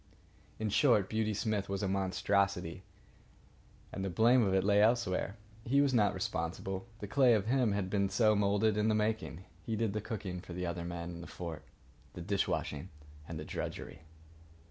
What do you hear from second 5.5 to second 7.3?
He was not responsible. The